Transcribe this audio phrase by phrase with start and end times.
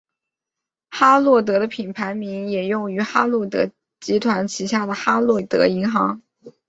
[0.89, 3.69] 哈洛德的品牌名也用于哈洛德
[3.99, 6.23] 集团旗下的哈洛德银行。